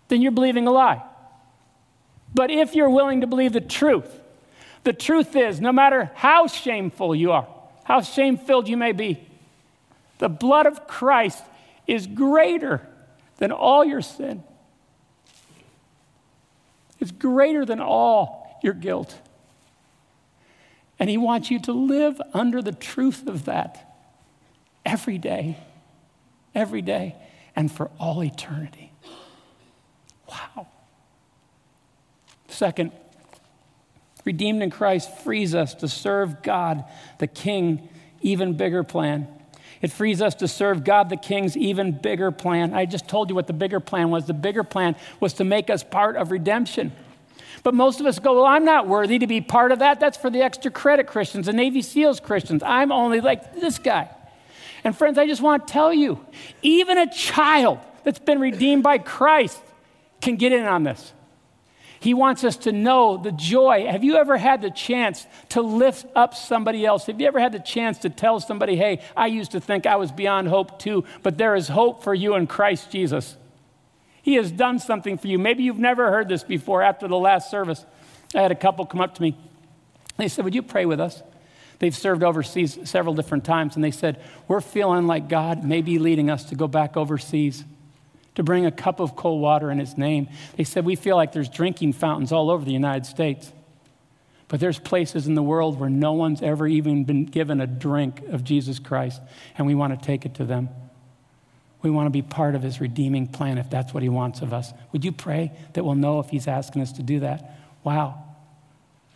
[0.08, 1.00] Then you're believing a lie.
[2.34, 4.10] But if you're willing to believe the truth,
[4.82, 7.46] the truth is no matter how shameful you are,
[7.84, 9.28] how shame filled you may be,
[10.18, 11.42] the blood of Christ
[11.86, 12.86] is greater
[13.38, 14.42] than all your sin.
[17.00, 19.18] It's greater than all your guilt.
[20.98, 23.98] And He wants you to live under the truth of that
[24.86, 25.58] every day,
[26.54, 27.16] every day,
[27.56, 28.92] and for all eternity.
[30.28, 30.68] Wow.
[32.48, 32.92] Second,
[34.24, 36.84] redeemed in Christ frees us to serve God,
[37.18, 37.88] the King,
[38.22, 39.28] even bigger plan.
[39.84, 42.72] It frees us to serve God the King's even bigger plan.
[42.72, 44.24] I just told you what the bigger plan was.
[44.24, 46.90] The bigger plan was to make us part of redemption.
[47.62, 50.00] But most of us go, Well, I'm not worthy to be part of that.
[50.00, 52.62] That's for the extra credit Christians, the Navy SEALs Christians.
[52.62, 54.08] I'm only like this guy.
[54.84, 56.24] And friends, I just want to tell you
[56.62, 59.60] even a child that's been redeemed by Christ
[60.22, 61.12] can get in on this.
[62.04, 63.86] He wants us to know the joy.
[63.90, 67.06] Have you ever had the chance to lift up somebody else?
[67.06, 69.96] Have you ever had the chance to tell somebody, hey, I used to think I
[69.96, 73.38] was beyond hope too, but there is hope for you in Christ Jesus?
[74.20, 75.38] He has done something for you.
[75.38, 77.86] Maybe you've never heard this before after the last service.
[78.34, 79.34] I had a couple come up to me.
[80.18, 81.22] They said, Would you pray with us?
[81.78, 85.98] They've served overseas several different times, and they said, We're feeling like God may be
[85.98, 87.64] leading us to go back overseas
[88.34, 90.28] to bring a cup of cold water in His name.
[90.56, 93.52] They said, We feel like there's drinking fountains all over the United States.
[94.48, 98.22] But there's places in the world where no one's ever even been given a drink
[98.28, 99.20] of Jesus Christ,
[99.56, 100.68] and we want to take it to them.
[101.82, 104.52] We want to be part of his redeeming plan if that's what he wants of
[104.52, 104.72] us.
[104.92, 107.58] Would you pray that we'll know if he's asking us to do that?
[107.82, 108.22] Wow.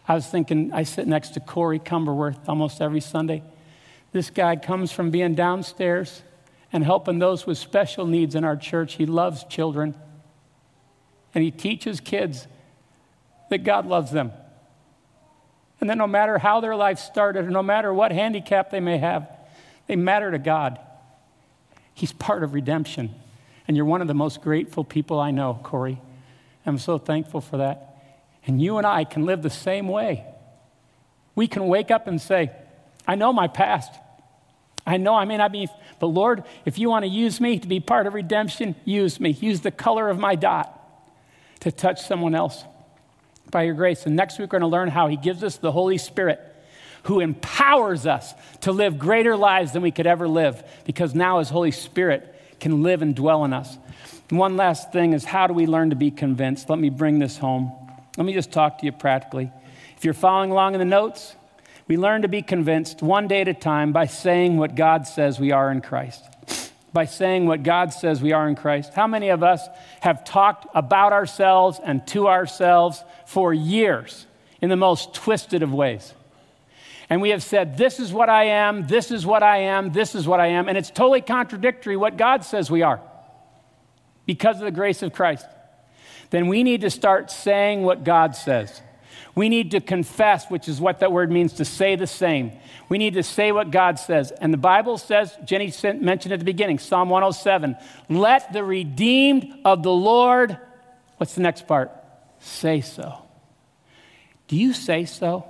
[0.07, 3.43] I was thinking, I sit next to Corey Cumberworth almost every Sunday.
[4.13, 6.23] This guy comes from being downstairs
[6.73, 8.95] and helping those with special needs in our church.
[8.95, 9.95] He loves children.
[11.35, 12.47] And he teaches kids
[13.51, 14.33] that God loves them.
[15.81, 18.99] And that no matter how their life started, or no matter what handicap they may
[18.99, 19.31] have,
[19.87, 20.79] they matter to God.
[21.95, 23.15] He's part of redemption.
[23.67, 26.01] And you're one of the most grateful people I know, Corey.
[26.67, 27.97] I'm so thankful for that.
[28.47, 30.25] And you and I can live the same way.
[31.35, 32.51] We can wake up and say,
[33.07, 33.93] I know my past.
[34.87, 35.69] I know I may not be,
[36.01, 39.31] but Lord, if you want to use me to be part of redemption, use me.
[39.31, 40.75] Use the color of my dot
[41.61, 42.65] to touch someone else
[43.51, 44.07] by your grace.
[44.07, 46.41] And next week, we're going to learn how He gives us the Holy Spirit
[47.05, 51.49] who empowers us to live greater lives than we could ever live because now His
[51.49, 53.79] Holy Spirit can live and dwell in us.
[54.31, 56.69] One last thing is how do we learn to be convinced?
[56.69, 57.73] Let me bring this home.
[58.17, 59.51] Let me just talk to you practically.
[59.97, 61.35] If you're following along in the notes,
[61.89, 65.41] we learn to be convinced one day at a time by saying what God says
[65.41, 66.23] we are in Christ.
[66.93, 68.95] By saying what God says we are in Christ.
[68.95, 69.67] How many of us
[70.01, 74.27] have talked about ourselves and to ourselves for years
[74.61, 76.15] in the most twisted of ways?
[77.11, 80.15] And we have said, This is what I am, this is what I am, this
[80.15, 80.69] is what I am.
[80.69, 83.01] And it's totally contradictory what God says we are
[84.27, 85.47] because of the grace of Christ
[86.31, 88.83] then we need to start saying what God says.
[89.39, 92.51] We need to confess, which is what that word means to say the same.
[92.89, 94.33] We need to say what God says.
[94.33, 97.77] And the Bible says, Jenny mentioned at the beginning, Psalm 107,
[98.09, 100.59] let the redeemed of the Lord,
[101.19, 101.93] what's the next part?
[102.41, 103.23] Say so.
[104.49, 105.47] Do you say so?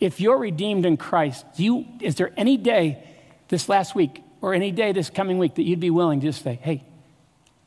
[0.00, 3.06] If you're redeemed in Christ, do you, is there any day
[3.46, 6.42] this last week or any day this coming week that you'd be willing to just
[6.42, 6.82] say, hey,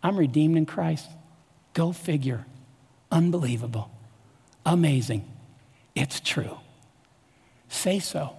[0.04, 1.10] I'm redeemed in Christ?
[1.72, 2.46] Go figure.
[3.10, 3.95] Unbelievable.
[4.66, 5.26] Amazing.
[5.94, 6.58] It's true.
[7.70, 8.36] Say so.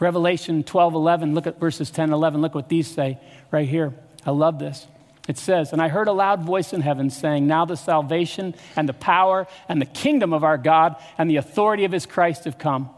[0.00, 2.40] Revelation 12 11, look at verses 10 11.
[2.40, 3.18] Look what these say
[3.50, 3.94] right here.
[4.24, 4.86] I love this.
[5.26, 8.88] It says, And I heard a loud voice in heaven saying, Now the salvation and
[8.88, 12.58] the power and the kingdom of our God and the authority of his Christ have
[12.58, 12.90] come.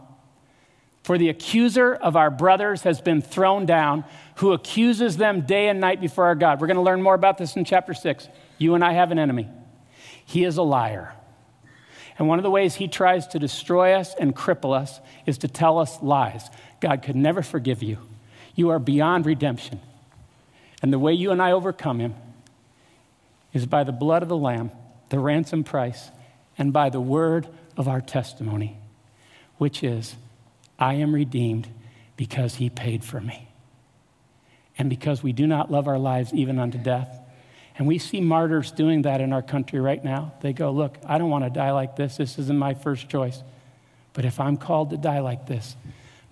[1.03, 4.05] For the accuser of our brothers has been thrown down,
[4.37, 6.61] who accuses them day and night before our God.
[6.61, 8.29] We're going to learn more about this in chapter 6.
[8.59, 9.49] You and I have an enemy.
[10.25, 11.15] He is a liar.
[12.19, 15.49] And one of the ways he tries to destroy us and cripple us is to
[15.49, 16.51] tell us lies.
[16.81, 17.99] God could never forgive you.
[18.55, 19.81] You are beyond redemption.
[20.83, 22.15] And the way you and I overcome him
[23.53, 24.71] is by the blood of the Lamb,
[25.09, 26.11] the ransom price,
[26.57, 28.77] and by the word of our testimony,
[29.59, 30.17] which is,
[30.79, 31.69] I am redeemed
[32.17, 33.49] because he paid for me.
[34.79, 37.19] And because we do not love our lives even unto death,
[37.77, 40.35] and we see martyrs doing that in our country right now.
[40.41, 42.17] They go, Look, I don't want to die like this.
[42.17, 43.43] This isn't my first choice.
[44.13, 45.77] But if I'm called to die like this,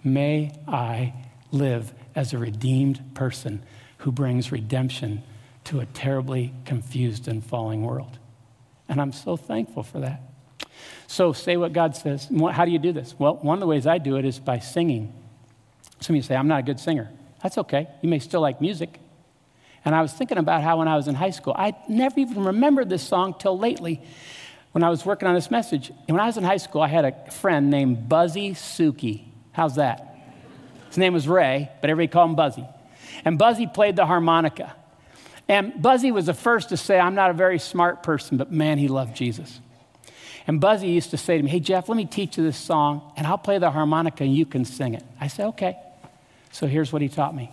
[0.03, 1.15] may I
[1.53, 3.63] live as a redeemed person
[3.99, 5.23] who brings redemption
[5.65, 8.19] to a terribly confused and falling world.
[8.89, 10.23] And I'm so thankful for that.
[11.07, 12.29] So, say what God says.
[12.53, 13.15] How do you do this?
[13.19, 15.13] Well, one of the ways I do it is by singing.
[16.01, 17.11] Some of you say, I'm not a good singer.
[17.43, 17.89] That's okay.
[18.03, 19.01] You may still like music.
[19.89, 22.45] And I was thinking about how when I was in high school, I never even
[22.45, 24.03] remembered this song till lately
[24.73, 25.89] when I was working on this message.
[25.89, 29.25] And when I was in high school, I had a friend named Buzzy Suki.
[29.51, 30.15] How's that?
[30.89, 32.67] His name was Ray, but everybody called him Buzzy.
[33.25, 34.77] And Buzzy played the harmonica.
[35.49, 38.77] And Buzzy was the first to say, I'm not a very smart person, but man,
[38.77, 39.59] he loved Jesus.
[40.47, 43.11] And Buzzy used to say to me, Hey, Jeff, let me teach you this song,
[43.17, 45.05] and I'll play the harmonica and you can sing it.
[45.19, 45.79] I said, Okay.
[46.53, 47.51] So here's what he taught me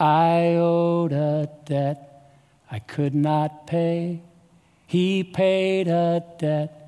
[0.00, 2.32] I owed a debt
[2.70, 4.22] I could not pay.
[4.86, 6.80] He paid a debt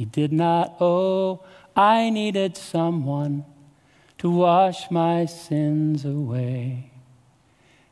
[0.00, 1.44] he did not owe.
[1.76, 3.44] I needed someone
[4.16, 6.90] to wash my sins away.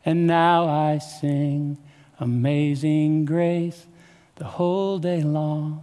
[0.07, 1.77] And now I sing
[2.19, 3.87] Amazing Grace
[4.37, 5.83] the whole day long.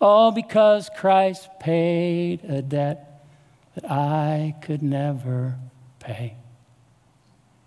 [0.00, 3.26] All because Christ paid a debt
[3.74, 5.56] that I could never
[5.98, 6.36] pay.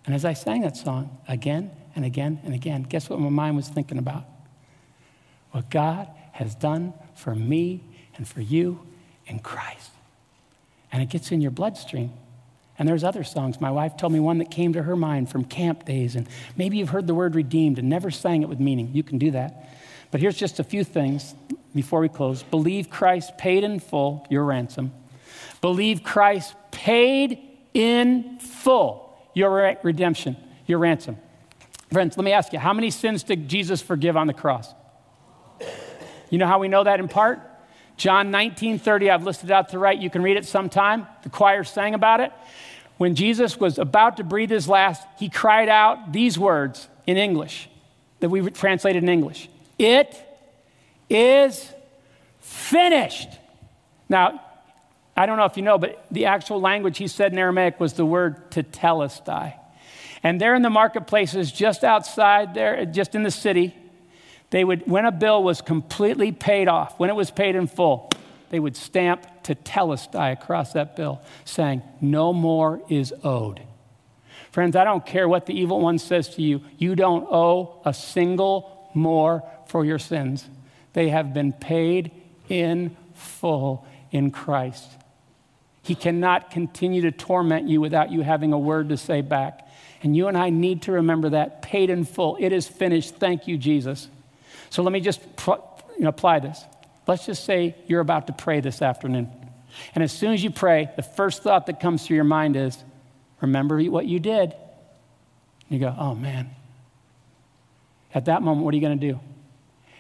[0.08, 3.58] And as I sang that song again and again and again, guess what my mind
[3.58, 4.24] was thinking about?
[5.52, 7.84] What God has done for me
[8.16, 8.80] and for you
[9.26, 9.92] in Christ.
[10.94, 12.14] And it gets in your bloodstream.
[12.80, 13.60] And there's other songs.
[13.60, 16.16] My wife told me one that came to her mind from camp days.
[16.16, 18.92] And maybe you've heard the word redeemed and never sang it with meaning.
[18.94, 19.70] You can do that.
[20.10, 21.36] But here's just a few things
[21.76, 22.44] before we close.
[22.44, 24.94] Believe Christ paid in full your ransom.
[25.60, 27.40] Believe Christ paid
[27.74, 29.07] in full
[29.38, 30.36] your redemption,
[30.66, 31.18] your ransom.
[31.94, 34.74] Friends, let me ask you how many sins did Jesus forgive on the cross?
[36.30, 37.40] You know how we know that in part?
[37.96, 39.98] John 19 30, I've listed out to the right.
[39.98, 41.08] You can read it sometime.
[41.24, 42.32] The choir sang about it.
[42.98, 47.70] When Jesus was about to breathe his last, he cried out these words in English
[48.20, 50.16] that we translated in English It
[51.10, 51.72] is
[52.40, 53.30] finished.
[54.10, 54.42] Now,
[55.18, 57.94] I don't know if you know, but the actual language he said in Aramaic was
[57.94, 59.56] the word tetelestai.
[60.22, 63.76] And there in the marketplaces, just outside there, just in the city,
[64.52, 68.10] they would, when a bill was completely paid off, when it was paid in full,
[68.50, 73.62] they would stamp tetelestai across that bill saying, No more is owed.
[74.52, 77.94] Friends, I don't care what the evil one says to you, you don't owe a
[77.94, 80.48] single more for your sins.
[80.94, 82.12] They have been paid
[82.50, 84.90] in full in Christ.
[85.88, 89.70] He cannot continue to torment you without you having a word to say back.
[90.04, 92.36] And you and I need to remember that paid in full.
[92.42, 93.16] It is finished.
[93.16, 94.10] Thank you, Jesus.
[94.70, 95.56] So let me just you
[96.00, 96.62] know, apply this.
[97.08, 99.32] Let's just say you're about to pray this afternoon.
[99.96, 102.78] And as soon as you pray, the first thought that comes to your mind is,
[103.40, 104.54] remember what you did.
[105.70, 106.50] You go, oh man.
[108.14, 109.22] At that moment, what are you going to do?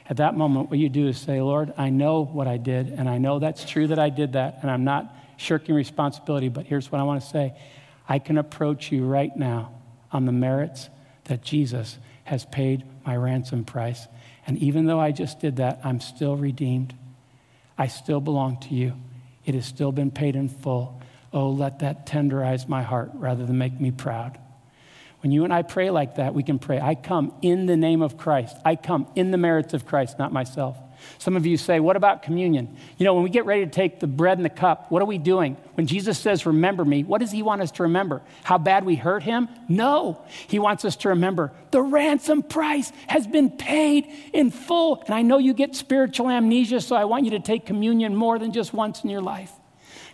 [0.09, 3.07] At that moment, what you do is say, Lord, I know what I did, and
[3.07, 6.91] I know that's true that I did that, and I'm not shirking responsibility, but here's
[6.91, 7.53] what I want to say
[8.09, 9.71] I can approach you right now
[10.11, 10.89] on the merits
[11.25, 14.07] that Jesus has paid my ransom price.
[14.45, 16.93] And even though I just did that, I'm still redeemed.
[17.77, 18.93] I still belong to you.
[19.45, 21.01] It has still been paid in full.
[21.31, 24.38] Oh, let that tenderize my heart rather than make me proud.
[25.21, 28.01] When you and I pray like that, we can pray, I come in the name
[28.01, 28.55] of Christ.
[28.63, 30.77] I come in the merits of Christ, not myself.
[31.19, 32.77] Some of you say, What about communion?
[32.97, 35.05] You know, when we get ready to take the bread and the cup, what are
[35.05, 35.57] we doing?
[35.75, 38.21] When Jesus says, Remember me, what does he want us to remember?
[38.43, 39.47] How bad we hurt him?
[39.67, 40.21] No.
[40.47, 45.03] He wants us to remember the ransom price has been paid in full.
[45.05, 48.39] And I know you get spiritual amnesia, so I want you to take communion more
[48.39, 49.51] than just once in your life.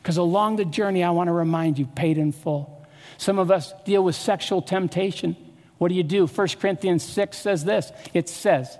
[0.01, 2.86] Because along the journey, I want to remind you, paid in full.
[3.17, 5.38] Some of us deal with sexual temptation.
[5.77, 6.27] What do you do?
[6.27, 8.77] 1 Corinthians 6 says this it says,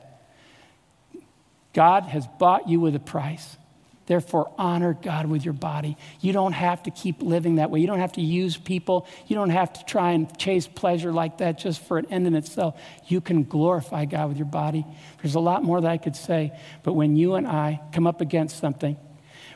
[1.74, 3.58] God has bought you with a price.
[4.06, 5.96] Therefore, honor God with your body.
[6.20, 7.80] You don't have to keep living that way.
[7.80, 9.08] You don't have to use people.
[9.28, 12.36] You don't have to try and chase pleasure like that just for an end in
[12.36, 12.80] itself.
[13.08, 14.86] You can glorify God with your body.
[15.22, 16.52] There's a lot more that I could say,
[16.84, 18.98] but when you and I come up against something,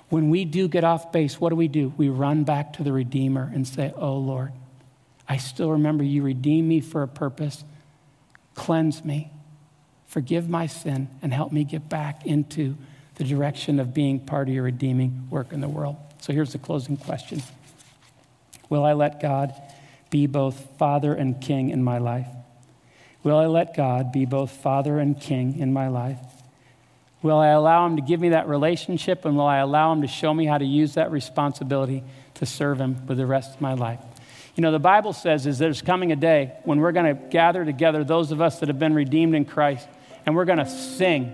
[0.10, 1.94] when we do get off base, what do we do?
[1.98, 4.54] We run back to the Redeemer and say, Oh Lord,
[5.28, 7.66] I still remember you redeemed me for a purpose.
[8.56, 9.30] Cleanse me
[10.08, 12.76] forgive my sin, and help me get back into
[13.16, 15.98] the direction of being part of your redeeming work in the world.
[16.22, 17.42] So here's the closing question
[18.70, 19.54] Will I let God
[20.10, 22.28] be both Father and King in my life?
[23.24, 26.20] Will I let God be both Father and King in my life?
[27.22, 30.08] Will I allow Him to give me that relationship, and will I allow Him to
[30.08, 32.04] show me how to use that responsibility
[32.36, 34.00] to serve Him with the rest of my life?
[34.56, 37.66] You know, the Bible says is there's coming a day when we're going to gather
[37.66, 39.88] together those of us that have been redeemed in Christ
[40.28, 41.32] and we're going to sing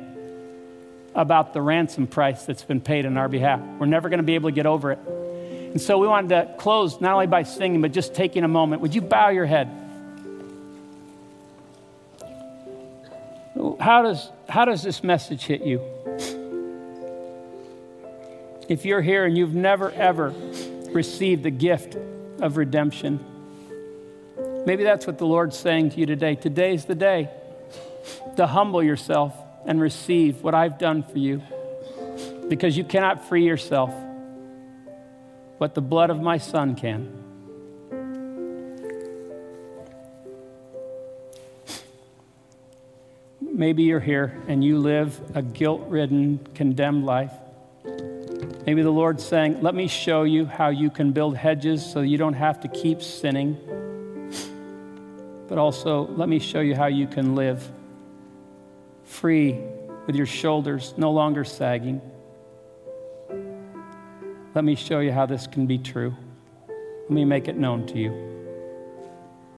[1.15, 3.59] about the ransom price that's been paid on our behalf.
[3.79, 4.99] We're never going to be able to get over it.
[4.99, 8.83] And so we wanted to close not only by singing, but just taking a moment.
[8.83, 9.67] Would you bow your head?
[13.79, 15.81] How does, how does this message hit you?
[18.69, 20.31] If you're here and you've never, ever
[20.91, 21.97] received the gift
[22.39, 23.19] of redemption,
[24.67, 26.35] maybe that's what the Lord's saying to you today.
[26.35, 27.31] Today's the day
[28.37, 31.41] to humble yourself and receive what I've done for you
[32.49, 33.93] because you cannot free yourself,
[35.59, 37.19] but the blood of my Son can.
[43.41, 47.31] Maybe you're here and you live a guilt ridden, condemned life.
[48.65, 52.17] Maybe the Lord's saying, Let me show you how you can build hedges so you
[52.17, 53.57] don't have to keep sinning.
[55.47, 57.69] But also, let me show you how you can live
[59.13, 59.59] free
[60.07, 62.01] with your shoulders no longer sagging.
[64.55, 66.15] Let me show you how this can be true.
[66.67, 68.32] Let me make it known to you.